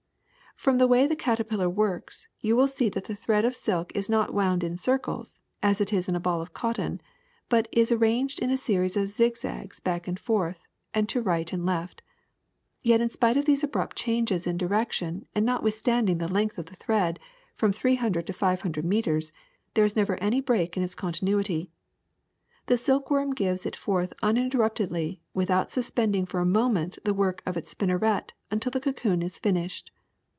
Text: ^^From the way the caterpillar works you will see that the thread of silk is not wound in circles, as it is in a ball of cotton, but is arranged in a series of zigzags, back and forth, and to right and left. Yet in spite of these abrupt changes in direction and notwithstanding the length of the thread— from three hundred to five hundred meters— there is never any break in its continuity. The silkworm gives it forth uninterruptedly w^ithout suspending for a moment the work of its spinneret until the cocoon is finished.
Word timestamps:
^^From 0.63 0.77
the 0.77 0.85
way 0.87 1.07
the 1.07 1.15
caterpillar 1.15 1.67
works 1.67 2.27
you 2.39 2.55
will 2.55 2.67
see 2.67 2.87
that 2.89 3.05
the 3.05 3.15
thread 3.15 3.45
of 3.45 3.55
silk 3.55 3.91
is 3.95 4.11
not 4.11 4.31
wound 4.31 4.63
in 4.63 4.77
circles, 4.77 5.41
as 5.63 5.81
it 5.81 5.91
is 5.91 6.07
in 6.07 6.15
a 6.15 6.19
ball 6.19 6.39
of 6.39 6.53
cotton, 6.53 7.01
but 7.49 7.67
is 7.71 7.91
arranged 7.91 8.37
in 8.37 8.51
a 8.51 8.57
series 8.57 8.95
of 8.95 9.07
zigzags, 9.07 9.79
back 9.79 10.07
and 10.07 10.19
forth, 10.19 10.67
and 10.93 11.09
to 11.09 11.19
right 11.19 11.51
and 11.51 11.65
left. 11.65 12.03
Yet 12.83 13.01
in 13.01 13.09
spite 13.09 13.37
of 13.37 13.45
these 13.45 13.63
abrupt 13.63 13.95
changes 13.95 14.45
in 14.45 14.55
direction 14.57 15.25
and 15.33 15.43
notwithstanding 15.47 16.19
the 16.19 16.27
length 16.31 16.59
of 16.59 16.67
the 16.67 16.75
thread— 16.75 17.19
from 17.57 17.71
three 17.73 17.95
hundred 17.95 18.27
to 18.27 18.33
five 18.33 18.61
hundred 18.61 18.85
meters— 18.85 19.31
there 19.73 19.85
is 19.85 19.95
never 19.95 20.15
any 20.17 20.41
break 20.41 20.77
in 20.77 20.83
its 20.83 20.93
continuity. 20.93 21.71
The 22.67 22.77
silkworm 22.77 23.33
gives 23.33 23.65
it 23.65 23.75
forth 23.75 24.13
uninterruptedly 24.21 25.21
w^ithout 25.35 25.71
suspending 25.71 26.27
for 26.27 26.39
a 26.39 26.45
moment 26.45 26.99
the 27.03 27.15
work 27.15 27.41
of 27.47 27.57
its 27.57 27.71
spinneret 27.73 28.33
until 28.51 28.69
the 28.71 28.79
cocoon 28.81 29.23
is 29.23 29.39
finished. 29.39 29.89